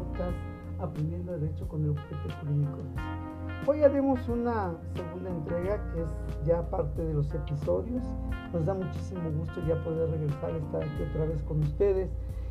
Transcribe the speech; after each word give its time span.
podcast 0.00 0.36
Aprendiendo 0.78 1.32
Derecho 1.32 1.68
con 1.68 1.84
el 1.84 1.90
objeto 1.90 2.28
jurídico. 2.40 2.78
Hoy 3.66 3.82
haremos 3.82 4.26
una 4.28 4.74
segunda 4.94 5.28
entrega 5.28 5.92
que 5.92 6.02
es 6.02 6.08
ya 6.46 6.62
parte 6.70 7.04
de 7.04 7.12
los 7.12 7.32
episodios. 7.34 8.02
Nos 8.54 8.64
da 8.64 8.72
muchísimo 8.72 9.30
gusto 9.38 9.60
ya 9.68 9.82
poder 9.84 10.10
regresar, 10.10 10.56
estar 10.56 10.82
aquí 10.82 11.02
otra 11.10 11.26
vez 11.26 11.42
con 11.42 11.60
ustedes 11.60 12.08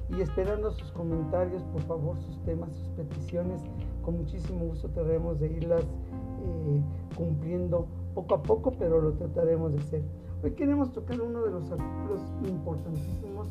y 0.09 0.21
esperando 0.21 0.71
sus 0.71 0.91
comentarios, 0.91 1.63
por 1.63 1.81
favor, 1.81 2.17
sus 2.17 2.37
temas, 2.43 2.71
sus 2.71 2.89
peticiones. 2.89 3.63
Con 4.03 4.17
muchísimo 4.17 4.65
gusto 4.65 4.87
trataremos 4.89 5.39
de 5.39 5.47
irlas 5.47 5.83
eh, 5.83 6.81
cumpliendo 7.15 7.87
poco 8.13 8.35
a 8.35 8.43
poco, 8.43 8.71
pero 8.77 9.01
lo 9.01 9.13
trataremos 9.13 9.73
de 9.73 9.79
hacer. 9.79 10.03
Hoy 10.43 10.51
queremos 10.51 10.93
tocar 10.93 11.19
uno 11.19 11.41
de 11.41 11.51
los 11.51 11.71
artículos 11.71 12.21
importantísimos 12.47 13.47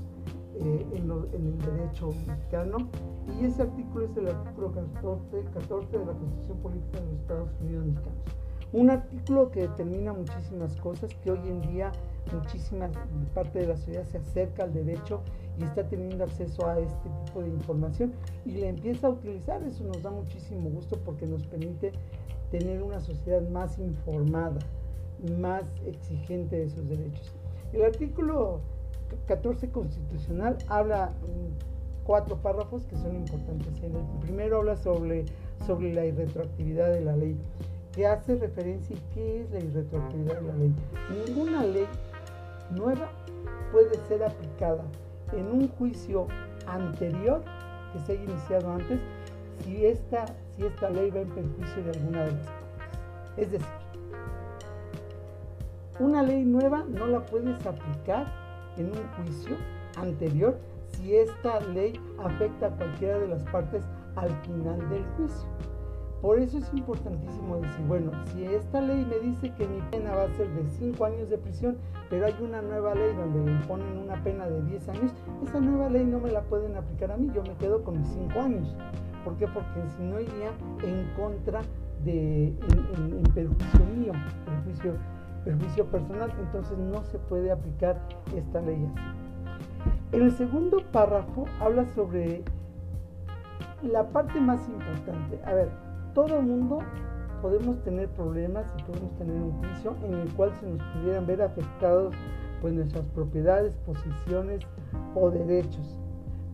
eh, 0.61 0.87
en, 0.93 1.11
el 1.11 1.59
derecho 1.59 2.11
mexicano 2.27 2.79
y 3.37 3.45
ese 3.45 3.63
artículo 3.63 4.07
es 4.07 4.17
el 4.17 4.29
artículo 4.29 4.73
14, 4.73 5.45
14 5.55 5.99
de 5.99 6.07
la 6.07 6.13
Constitución 6.13 6.59
Política 6.59 7.01
de 7.01 7.07
los 7.07 7.21
Estados 7.21 7.51
Unidos 7.61 7.87
Mexicanos. 7.87 8.19
Un 8.73 8.91
artículo 8.91 9.51
que 9.51 9.61
determina 9.63 10.13
muchísimas 10.13 10.77
cosas 10.77 11.15
que 11.23 11.31
hoy 11.31 11.41
en 11.47 11.63
día 11.63 11.91
muchísima 12.33 12.91
parte 13.35 13.61
de 13.61 13.67
la 13.67 13.77
sociedad 13.77 14.05
se 14.05 14.19
acerca 14.19 14.65
al 14.65 14.75
derecho 14.75 15.23
y 15.59 15.65
está 15.65 15.89
teniendo 15.89 16.25
acceso 16.25 16.67
a 16.67 16.79
este 16.79 17.09
tipo 17.25 17.41
de 17.43 17.49
información 17.49 18.13
y 18.45 18.53
le 18.53 18.69
empieza 18.69 19.07
a 19.07 19.11
utilizar. 19.11 19.63
Eso 19.63 19.85
nos 19.85 20.03
da 20.03 20.11
muchísimo 20.11 20.69
gusto 20.69 20.99
porque 21.05 21.27
nos 21.27 21.47
permite 21.47 21.93
tener 22.51 22.83
una 22.83 23.01
sociedad 23.01 23.43
más 23.49 23.79
informada, 23.79 24.59
más 25.39 25.65
exigente 25.87 26.59
de 26.59 26.69
sus 26.69 26.87
derechos. 26.89 27.33
El 27.73 27.85
artículo 27.85 28.61
14 29.27 29.71
constitucional 29.71 30.59
habla 30.69 31.13
cuatro 32.09 32.37
párrafos 32.37 32.87
que 32.87 32.97
son 32.97 33.15
importantes. 33.17 33.69
El 33.83 33.93
primero 34.23 34.57
habla 34.57 34.77
sobre, 34.77 35.27
sobre 35.67 35.93
la 35.93 36.07
irretroactividad 36.07 36.91
de 36.91 37.03
la 37.03 37.15
ley, 37.15 37.37
que 37.93 38.07
hace 38.07 38.37
referencia 38.37 38.97
y 38.97 39.15
qué 39.15 39.43
es 39.43 39.51
la 39.51 39.61
irretroactividad 39.61 40.41
de 40.41 40.49
la 40.49 40.55
ley. 40.55 40.75
Ninguna 41.27 41.65
ley 41.65 41.87
nueva 42.71 43.11
puede 43.71 43.95
ser 44.07 44.25
aplicada 44.25 44.85
en 45.33 45.49
un 45.49 45.69
juicio 45.69 46.27
anterior 46.67 47.43
que 47.93 48.01
se 48.01 48.13
haya 48.13 48.25
iniciado 48.25 48.73
antes 48.73 49.01
si 49.63 49.85
esta, 49.85 50.25
si 50.57 50.65
esta 50.65 50.89
ley 50.89 51.11
va 51.11 51.21
en 51.21 51.29
perjuicio 51.29 51.85
de 51.85 51.91
alguna 51.91 52.25
de 52.25 52.33
las 52.33 52.47
partes. 52.47 52.99
Es 53.37 53.53
decir, 53.53 53.69
una 56.01 56.23
ley 56.23 56.43
nueva 56.43 56.87
no 56.89 57.07
la 57.07 57.21
puedes 57.27 57.67
aplicar 57.67 58.33
en 58.79 58.87
un 58.87 59.27
juicio 59.27 59.57
anterior 59.99 60.57
si 60.99 61.15
esta 61.15 61.61
ley 61.61 62.01
afecta 62.19 62.67
a 62.67 62.71
cualquiera 62.71 63.19
de 63.19 63.29
las 63.29 63.45
partes 63.45 63.85
al 64.17 64.31
final 64.43 64.79
del 64.91 65.05
juicio. 65.17 65.49
Por 66.21 66.41
eso 66.41 66.59
es 66.59 66.69
importantísimo 66.75 67.59
decir, 67.59 67.87
bueno, 67.87 68.11
si 68.27 68.45
esta 68.45 68.81
ley 68.81 69.07
me 69.09 69.21
dice 69.21 69.53
que 69.55 69.69
mi 69.69 69.81
pena 69.93 70.17
va 70.17 70.25
a 70.25 70.37
ser 70.37 70.49
de 70.49 70.69
5 70.69 71.05
años 71.05 71.31
de 71.31 71.39
prisión, 71.39 71.79
pero 72.11 72.27
hay 72.27 72.35
una 72.41 72.61
nueva 72.61 72.97
ley 72.97 73.15
donde 73.15 73.45
le 73.45 73.53
imponen 73.53 73.99
una 73.99 74.21
pena 74.25 74.49
de 74.49 74.61
10 74.63 74.89
años, 74.89 75.13
esa 75.47 75.61
nueva 75.61 75.89
ley 75.89 76.05
no 76.05 76.19
me 76.19 76.33
la 76.33 76.43
pueden 76.43 76.75
aplicar 76.75 77.13
a 77.13 77.17
mí, 77.17 77.31
yo 77.33 77.43
me 77.45 77.55
quedo 77.55 77.85
con 77.85 78.01
mis 78.01 78.09
5 78.09 78.41
años. 78.41 78.77
¿Por 79.23 79.37
qué? 79.37 79.47
Porque 79.47 79.81
si 79.97 80.03
no 80.03 80.19
iría 80.19 80.51
en 80.83 81.09
contra 81.15 81.63
de, 82.05 82.49
en, 82.49 83.23
perjuicio 83.33 83.87
mío, 83.97 84.13
perjuicio, 84.45 84.95
perjuicio 85.45 85.87
personal, 85.87 86.33
entonces 86.41 86.77
no 86.79 87.05
se 87.05 87.19
puede 87.21 87.53
aplicar 87.53 87.97
esta 88.35 88.61
ley 88.61 88.85
así. 88.91 89.28
En 90.11 90.23
el 90.23 90.33
segundo 90.33 90.79
párrafo 90.91 91.45
habla 91.61 91.85
sobre 91.95 92.43
la 93.83 94.09
parte 94.09 94.41
más 94.41 94.67
importante. 94.67 95.39
A 95.45 95.53
ver, 95.53 95.69
todo 96.15 96.39
el 96.39 96.47
mundo 96.47 96.79
podemos 97.43 97.83
tener 97.85 98.09
problemas 98.09 98.67
y 98.79 98.83
podemos 98.85 99.15
tener 99.19 99.37
un 99.37 99.53
juicio 99.59 99.95
en 100.03 100.15
el 100.15 100.33
cual 100.33 100.51
se 100.59 100.67
nos 100.67 100.83
pudieran 100.95 101.27
ver 101.27 101.43
afectados 101.43 102.15
pues 102.63 102.73
nuestras 102.73 103.05
propiedades, 103.09 103.75
posiciones 103.85 104.63
o 105.15 105.31
derechos. 105.31 105.99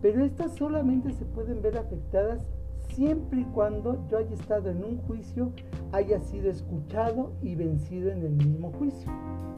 Pero 0.03 0.25
estas 0.25 0.57
solamente 0.57 1.13
se 1.13 1.25
pueden 1.25 1.63
ver 1.63 1.79
afectadas 1.79 2.45
siempre 2.89 3.43
y 3.43 3.45
cuando 3.45 4.05
yo 4.11 4.19
haya 4.19 4.35
estado 4.35 4.71
en 4.71 4.83
un 4.83 4.99
juicio, 5.07 5.53
haya 5.93 6.19
sido 6.21 6.51
escuchado 6.51 7.31
y 7.41 7.55
vencido 7.55 8.11
en 8.11 8.25
el 8.25 8.33
mismo 8.33 8.73
juicio. 8.73 9.11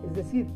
Es 0.06 0.14
decir, 0.14 0.46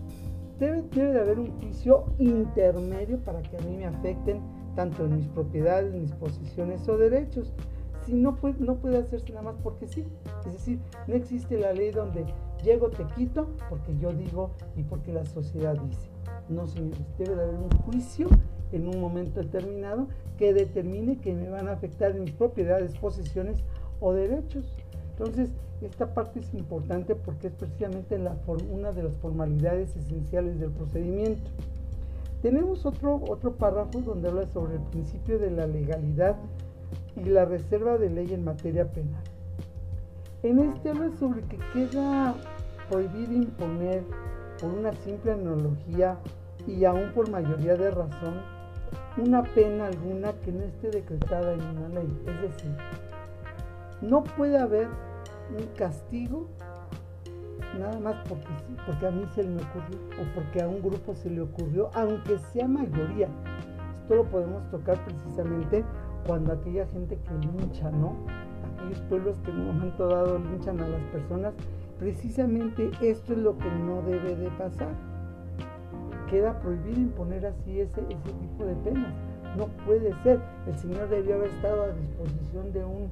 debe, 0.60 0.82
debe 0.94 1.12
de 1.12 1.20
haber 1.20 1.40
un 1.40 1.60
juicio 1.60 2.04
intermedio 2.18 3.18
para 3.24 3.42
que 3.42 3.56
a 3.56 3.60
mí 3.60 3.76
me 3.76 3.86
afecten 3.86 4.40
tanto 4.76 5.04
en 5.04 5.16
mis 5.16 5.26
propiedades, 5.26 5.92
mis 5.92 6.12
posiciones 6.12 6.88
o 6.88 6.96
derechos 6.96 7.52
si 8.04 8.14
no 8.14 8.36
puede, 8.36 8.56
no 8.58 8.76
puede 8.76 8.98
hacerse 8.98 9.30
nada 9.30 9.42
más 9.42 9.56
porque 9.62 9.86
sí. 9.86 10.04
Es 10.46 10.52
decir, 10.52 10.80
no 11.06 11.14
existe 11.14 11.58
la 11.58 11.72
ley 11.72 11.90
donde 11.90 12.24
llego, 12.62 12.90
te 12.90 13.04
quito, 13.14 13.48
porque 13.68 13.96
yo 13.98 14.12
digo 14.12 14.50
y 14.76 14.82
porque 14.82 15.12
la 15.12 15.24
sociedad 15.24 15.76
dice. 15.76 16.08
No, 16.48 16.66
señores, 16.66 16.98
debe 17.18 17.36
de 17.36 17.42
haber 17.42 17.56
un 17.56 17.70
juicio 17.70 18.28
en 18.72 18.88
un 18.88 19.00
momento 19.00 19.40
determinado 19.40 20.08
que 20.38 20.52
determine 20.52 21.18
que 21.18 21.34
me 21.34 21.48
van 21.48 21.68
a 21.68 21.72
afectar 21.72 22.14
mis 22.14 22.32
propiedades, 22.32 22.96
posesiones 22.96 23.62
o 24.00 24.12
derechos. 24.12 24.76
Entonces, 25.20 25.50
esta 25.82 26.14
parte 26.14 26.40
es 26.40 26.54
importante 26.54 27.14
porque 27.14 27.48
es 27.48 27.52
precisamente 27.52 28.18
una 28.70 28.90
de 28.90 29.02
las 29.02 29.14
formalidades 29.18 29.94
esenciales 29.94 30.58
del 30.58 30.70
procedimiento. 30.70 31.42
Tenemos 32.40 32.86
otro, 32.86 33.20
otro 33.28 33.52
párrafo 33.52 34.00
donde 34.00 34.30
habla 34.30 34.46
sobre 34.46 34.76
el 34.76 34.82
principio 34.84 35.38
de 35.38 35.50
la 35.50 35.66
legalidad 35.66 36.36
y 37.16 37.28
la 37.28 37.44
reserva 37.44 37.98
de 37.98 38.08
ley 38.08 38.32
en 38.32 38.44
materia 38.44 38.90
penal. 38.90 39.22
En 40.42 40.58
este 40.58 40.88
habla 40.88 41.10
sobre 41.18 41.42
que 41.42 41.58
queda 41.74 42.34
prohibido 42.88 43.34
imponer 43.34 44.02
por 44.58 44.70
una 44.70 44.94
simple 45.04 45.32
analogía 45.32 46.16
y 46.66 46.82
aún 46.86 47.12
por 47.12 47.28
mayoría 47.28 47.76
de 47.76 47.90
razón 47.90 48.40
una 49.18 49.42
pena 49.42 49.88
alguna 49.88 50.32
que 50.42 50.50
no 50.50 50.62
esté 50.62 50.88
decretada 50.88 51.52
en 51.52 51.60
una 51.60 51.88
ley. 51.90 52.08
Es 52.26 52.40
decir, 52.40 52.74
no 54.00 54.24
puede 54.24 54.56
haber 54.56 54.88
un 55.56 55.66
castigo 55.76 56.48
nada 57.78 57.98
más 58.00 58.16
porque 58.28 58.46
porque 58.86 59.06
a 59.06 59.10
mí 59.10 59.24
se 59.34 59.44
me 59.44 59.62
ocurrió 59.62 59.98
o 60.20 60.34
porque 60.34 60.62
a 60.62 60.68
un 60.68 60.80
grupo 60.80 61.14
se 61.14 61.30
le 61.30 61.42
ocurrió, 61.42 61.90
aunque 61.94 62.38
sea 62.38 62.66
mayoría. 62.66 63.28
Esto 64.02 64.16
lo 64.16 64.24
podemos 64.24 64.68
tocar 64.70 64.98
precisamente 65.04 65.84
cuando 66.26 66.52
aquella 66.52 66.86
gente 66.86 67.16
que 67.16 67.46
lincha, 67.46 67.90
¿no? 67.90 68.16
Aquellos 68.74 69.00
pueblos 69.02 69.36
que 69.44 69.50
en 69.50 69.60
un 69.60 69.66
momento 69.66 70.08
dado 70.08 70.38
linchan 70.38 70.80
a 70.80 70.88
las 70.88 71.02
personas, 71.12 71.54
precisamente 71.98 72.90
esto 73.00 73.32
es 73.32 73.38
lo 73.38 73.56
que 73.58 73.70
no 73.70 74.02
debe 74.02 74.36
de 74.36 74.48
pasar. 74.50 74.94
Queda 76.28 76.58
prohibido 76.60 77.00
imponer 77.00 77.46
así 77.46 77.80
ese, 77.80 78.00
ese 78.08 78.32
tipo 78.40 78.64
de 78.64 78.74
penas. 78.76 79.12
No 79.56 79.66
puede 79.84 80.14
ser. 80.22 80.40
El 80.66 80.78
Señor 80.78 81.08
debió 81.08 81.34
haber 81.34 81.50
estado 81.50 81.84
a 81.84 81.88
disposición 81.88 82.72
de 82.72 82.84
un, 82.84 83.10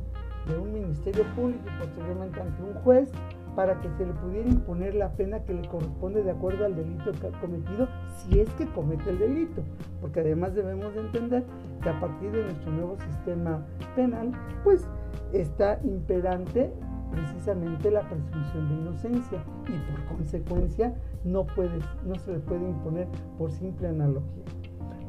de 0.49 0.59
un 0.59 0.73
ministerio 0.73 1.25
público 1.37 1.63
y 1.67 1.79
posteriormente 1.79 2.41
ante 2.41 2.63
un 2.63 2.75
juez 2.83 3.11
para 3.55 3.81
que 3.81 3.91
se 3.91 4.07
le 4.07 4.13
pudiera 4.15 4.49
imponer 4.49 4.95
la 4.95 5.11
pena 5.13 5.41
que 5.41 5.53
le 5.53 5.67
corresponde 5.69 6.23
de 6.23 6.31
acuerdo 6.31 6.65
al 6.65 6.77
delito 6.77 7.11
cometido, 7.41 7.89
si 8.17 8.39
es 8.39 8.49
que 8.51 8.67
comete 8.67 9.11
el 9.11 9.19
delito. 9.19 9.63
Porque 10.01 10.21
además 10.21 10.55
debemos 10.55 10.95
de 10.95 11.01
entender 11.01 11.45
que 11.83 11.89
a 11.89 11.99
partir 11.99 12.31
de 12.31 12.45
nuestro 12.45 12.71
nuevo 12.71 12.97
sistema 12.99 13.67
penal, 13.97 14.31
pues 14.63 14.87
está 15.33 15.81
imperante 15.83 16.73
precisamente 17.11 17.91
la 17.91 18.03
presunción 18.03 18.69
de 18.69 18.75
inocencia 18.75 19.43
y 19.67 19.91
por 19.91 20.17
consecuencia 20.17 20.95
no, 21.25 21.45
puede, 21.47 21.79
no 22.07 22.15
se 22.17 22.35
le 22.35 22.39
puede 22.39 22.69
imponer 22.69 23.09
por 23.39 23.51
simple 23.51 23.89
analogía. 23.89 24.45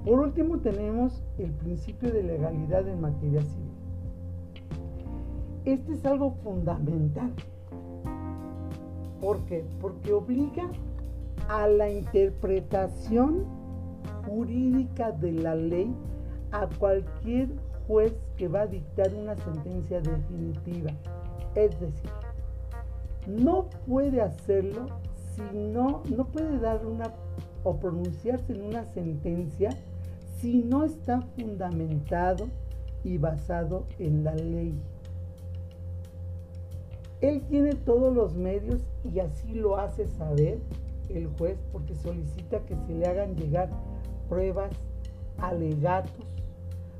Por 0.05 0.19
último 0.19 0.57
tenemos 0.59 1.23
el 1.37 1.51
principio 1.51 2.11
de 2.11 2.23
legalidad 2.23 2.87
en 2.87 3.01
materia 3.01 3.41
civil. 3.41 3.68
Este 5.69 5.93
es 5.93 6.03
algo 6.03 6.31
fundamental 6.43 7.31
¿Por 9.21 9.45
qué? 9.45 9.63
Porque 9.79 10.13
obliga 10.13 10.67
a 11.47 11.67
la 11.67 11.87
interpretación 11.91 13.45
jurídica 14.25 15.11
de 15.11 15.31
la 15.33 15.53
ley 15.53 15.93
a 16.51 16.67
cualquier 16.79 17.49
juez 17.85 18.13
que 18.35 18.47
va 18.47 18.61
a 18.61 18.67
dictar 18.67 19.13
una 19.13 19.35
sentencia 19.35 20.01
definitiva. 20.01 20.89
Es 21.53 21.79
decir, 21.79 22.09
no 23.27 23.69
puede 23.85 24.21
hacerlo 24.21 24.87
si 25.35 25.55
no, 25.55 26.01
no 26.09 26.25
puede 26.25 26.59
dar 26.59 26.83
una 26.83 27.11
o 27.63 27.75
pronunciarse 27.75 28.53
en 28.53 28.63
una 28.63 28.85
sentencia 28.85 29.69
si 30.39 30.63
no 30.63 30.83
está 30.83 31.21
fundamentado 31.37 32.47
y 33.03 33.19
basado 33.19 33.85
en 33.99 34.23
la 34.23 34.33
ley. 34.33 34.73
Él 37.21 37.41
tiene 37.49 37.75
todos 37.75 38.15
los 38.15 38.35
medios 38.35 38.81
y 39.03 39.19
así 39.19 39.53
lo 39.53 39.77
hace 39.77 40.07
saber 40.07 40.59
el 41.09 41.27
juez 41.37 41.57
porque 41.71 41.95
solicita 41.95 42.59
que 42.59 42.75
se 42.75 42.93
le 42.93 43.05
hagan 43.07 43.35
llegar 43.35 43.69
pruebas, 44.29 44.71
alegatos, 45.37 46.25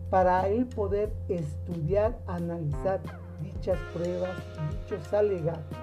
para 0.10 0.48
él 0.48 0.66
poder 0.66 1.12
estudiar, 1.28 2.18
analizar 2.26 3.00
dichas 3.42 3.78
pruebas, 3.94 4.36
dichos 4.72 5.14
alegatos 5.14 5.78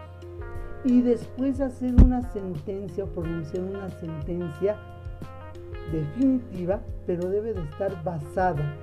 y 0.87 1.03
después 1.03 1.61
hacer 1.61 1.95
una 2.03 2.23
sentencia 2.33 3.05
o 3.05 3.07
pronunciar 3.09 3.65
una 3.65 3.91
sentencia 3.91 4.77
definitiva, 5.91 6.81
pero 7.07 7.29
debe 7.29 7.55
de 7.55 7.63
estar 7.63 8.03
basada 8.05 8.75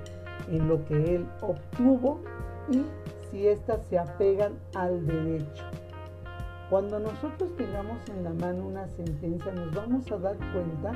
en 0.50 0.68
lo 0.68 0.84
que 0.84 1.16
él 1.16 1.26
obtuvo 1.40 2.20
y 2.70 2.82
si 3.34 3.48
éstas 3.48 3.84
se 3.86 3.98
apegan 3.98 4.52
al 4.76 5.04
derecho. 5.08 5.64
Cuando 6.70 7.00
nosotros 7.00 7.50
tengamos 7.56 7.98
en 8.08 8.22
la 8.22 8.32
mano 8.32 8.64
una 8.64 8.86
sentencia 8.86 9.50
nos 9.52 9.74
vamos 9.74 10.10
a 10.12 10.18
dar 10.18 10.36
cuenta 10.52 10.92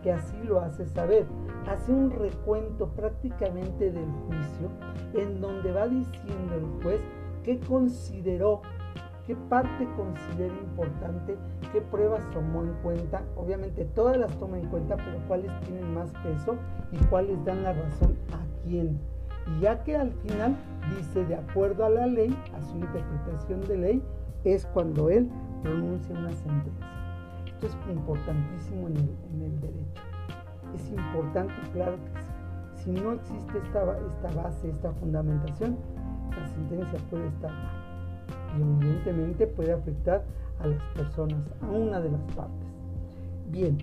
que 0.00 0.12
así 0.12 0.36
lo 0.44 0.60
hace 0.60 0.86
saber. 0.86 1.26
Hace 1.66 1.90
un 1.90 2.12
recuento 2.12 2.86
prácticamente 2.90 3.90
del 3.90 4.06
juicio 4.06 4.70
en 5.14 5.40
donde 5.40 5.72
va 5.72 5.88
diciendo 5.88 6.54
el 6.54 6.82
juez 6.84 7.00
qué 7.42 7.58
consideró, 7.58 8.62
qué 9.26 9.34
parte 9.34 9.88
considera 9.96 10.54
importante, 10.54 11.36
qué 11.72 11.80
pruebas 11.80 12.22
tomó 12.30 12.62
en 12.62 12.72
cuenta. 12.84 13.24
Obviamente 13.36 13.84
todas 13.96 14.16
las 14.16 14.38
toma 14.38 14.60
en 14.60 14.68
cuenta, 14.68 14.94
pero 14.96 15.18
cuáles 15.26 15.50
tienen 15.62 15.92
más 15.92 16.12
peso 16.22 16.54
y 16.92 16.98
cuáles 17.06 17.44
dan 17.44 17.64
la 17.64 17.72
razón 17.72 18.16
a 18.32 18.62
quién. 18.62 19.09
Y 19.46 19.60
ya 19.60 19.82
que 19.82 19.96
al 19.96 20.12
final 20.12 20.56
dice 20.96 21.24
de 21.24 21.34
acuerdo 21.34 21.84
a 21.84 21.90
la 21.90 22.06
ley, 22.06 22.36
a 22.54 22.62
su 22.62 22.76
interpretación 22.78 23.60
de 23.66 23.76
ley, 23.76 24.02
es 24.44 24.66
cuando 24.66 25.10
él 25.10 25.28
pronuncia 25.62 26.16
una 26.16 26.32
sentencia. 26.32 26.86
Esto 27.46 27.66
es 27.66 27.96
importantísimo 27.96 28.88
en 28.88 28.96
el, 29.42 29.60
derecho. 29.60 30.02
Es 30.74 30.90
importante, 30.90 31.54
claro 31.72 31.96
que. 31.96 32.20
Si 32.82 32.90
no 32.90 33.12
existe 33.12 33.58
esta, 33.58 33.98
esta 34.08 34.42
base, 34.42 34.70
esta 34.70 34.90
fundamentación, 34.92 35.76
la 36.30 36.48
sentencia 36.48 36.98
puede 37.10 37.26
estar 37.26 37.52
mal. 37.52 37.80
Y 38.56 38.62
evidentemente 38.62 39.46
puede 39.46 39.72
afectar 39.72 40.24
a 40.60 40.66
las 40.66 40.82
personas, 40.94 41.42
a 41.60 41.66
una 41.66 42.00
de 42.00 42.10
las 42.10 42.22
partes. 42.34 42.66
Bien, 43.50 43.76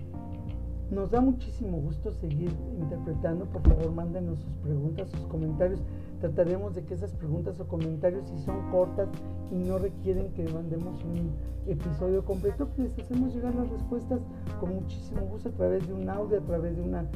nos 0.90 1.10
da 1.10 1.20
muchísimo 1.20 1.78
gusto 1.78 2.12
seguir 2.12 2.50
interpretando. 2.78 3.44
Por 3.46 3.62
favor, 3.62 3.92
mándenos 3.92 4.38
sus 4.38 4.54
preguntas, 4.56 5.08
sus 5.10 5.26
comentarios. 5.26 5.80
Trataremos 6.20 6.74
de 6.74 6.84
que 6.84 6.94
esas 6.94 7.12
preguntas 7.12 7.60
o 7.60 7.68
comentarios, 7.68 8.28
si 8.28 8.38
son 8.38 8.70
cortas 8.70 9.08
y 9.50 9.56
no 9.56 9.78
requieren 9.78 10.32
que 10.32 10.44
mandemos 10.48 11.02
un 11.04 11.32
episodio 11.66 12.24
completo, 12.24 12.68
pues 12.74 12.96
les 12.96 12.98
hacemos 12.98 13.34
llegar 13.34 13.54
las 13.54 13.68
respuestas 13.70 14.20
con 14.58 14.74
muchísimo 14.74 15.26
gusto 15.26 15.50
a 15.50 15.52
través 15.52 15.86
de 15.86 15.92
un 15.92 16.08
audio, 16.08 16.38
a 16.38 16.42
través 16.42 16.76
de 16.76 16.82
una... 16.82 17.06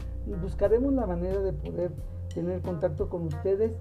Buscaremos 0.40 0.92
la 0.92 1.06
manera 1.06 1.40
de 1.40 1.52
poder 1.52 1.92
tener 2.34 2.60
contacto 2.60 3.08
con 3.08 3.22
ustedes, 3.26 3.72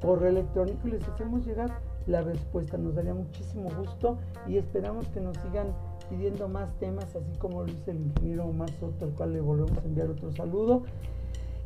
correo 0.00 0.30
electrónico 0.30 0.88
y 0.88 0.92
les 0.92 1.08
hacemos 1.08 1.44
llegar 1.44 1.70
la 2.06 2.22
respuesta. 2.22 2.78
Nos 2.78 2.94
daría 2.94 3.14
muchísimo 3.14 3.68
gusto 3.76 4.18
y 4.46 4.56
esperamos 4.56 5.06
que 5.08 5.20
nos 5.20 5.36
sigan 5.38 5.68
pidiendo 6.10 6.48
más 6.48 6.72
temas, 6.78 7.14
así 7.16 7.38
como 7.38 7.60
lo 7.62 7.66
dice 7.66 7.92
el 7.92 8.00
ingeniero 8.00 8.46
Omar 8.46 8.70
Soto, 8.70 9.04
al 9.04 9.12
cual 9.12 9.32
le 9.32 9.40
volvemos 9.40 9.76
a 9.78 9.86
enviar 9.86 10.10
otro 10.10 10.32
saludo 10.32 10.82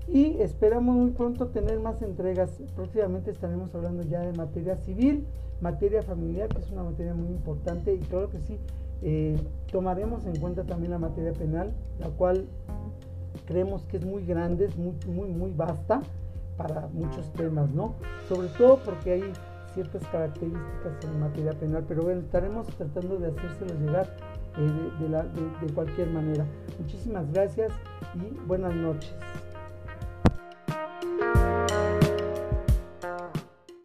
y 0.08 0.40
esperamos 0.40 0.94
muy 0.94 1.10
pronto 1.10 1.48
tener 1.48 1.80
más 1.80 2.00
entregas. 2.02 2.50
Próximamente 2.74 3.30
estaremos 3.30 3.74
hablando 3.74 4.02
ya 4.02 4.20
de 4.20 4.32
materia 4.32 4.76
civil, 4.76 5.26
materia 5.60 6.02
familiar, 6.02 6.48
que 6.48 6.60
es 6.60 6.70
una 6.70 6.84
materia 6.84 7.14
muy 7.14 7.28
importante 7.28 7.94
y 7.94 7.98
claro 7.98 8.30
que 8.30 8.38
sí, 8.40 8.58
eh, 9.02 9.36
tomaremos 9.70 10.24
en 10.26 10.36
cuenta 10.38 10.64
también 10.64 10.92
la 10.92 10.98
materia 10.98 11.32
penal, 11.32 11.72
la 11.98 12.08
cual 12.10 12.46
creemos 13.46 13.82
que 13.86 13.96
es 13.96 14.04
muy 14.04 14.24
grande, 14.24 14.66
es 14.66 14.76
muy, 14.76 14.94
muy, 15.06 15.28
muy 15.28 15.52
vasta 15.52 16.00
para 16.56 16.88
muchos 16.92 17.32
temas, 17.32 17.70
¿no? 17.70 17.94
Sobre 18.28 18.48
todo 18.48 18.78
porque 18.84 19.12
hay 19.12 19.32
ciertas 19.76 20.02
características 20.08 21.04
en 21.04 21.20
materia 21.20 21.52
penal, 21.52 21.84
pero 21.86 22.02
bueno, 22.02 22.22
estaremos 22.22 22.66
tratando 22.78 23.18
de 23.18 23.28
hacérselo 23.28 23.74
llegar 23.78 24.10
eh, 24.56 25.66
de 25.66 25.72
cualquier 25.74 26.10
manera. 26.10 26.46
Muchísimas 26.80 27.30
gracias 27.30 27.72
y 28.14 28.34
buenas 28.46 28.74
noches. 28.74 29.14